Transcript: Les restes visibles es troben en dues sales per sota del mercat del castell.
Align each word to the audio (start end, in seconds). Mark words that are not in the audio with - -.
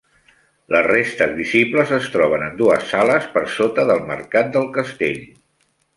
Les 0.75 0.85
restes 0.87 1.35
visibles 1.41 1.93
es 1.99 2.09
troben 2.15 2.45
en 2.47 2.57
dues 2.63 2.89
sales 2.95 3.27
per 3.37 3.45
sota 3.59 3.87
del 3.91 4.03
mercat 4.11 4.51
del 4.57 4.67
castell. 4.79 5.21